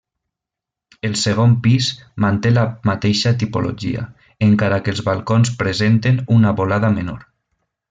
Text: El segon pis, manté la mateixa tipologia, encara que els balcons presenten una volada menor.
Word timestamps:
El 1.09 1.11
segon 1.23 1.51
pis, 1.67 1.89
manté 2.25 2.53
la 2.55 2.63
mateixa 2.91 3.35
tipologia, 3.43 4.07
encara 4.49 4.81
que 4.87 4.97
els 4.97 5.05
balcons 5.11 5.53
presenten 5.63 6.19
una 6.39 6.57
volada 6.65 6.93
menor. 6.99 7.25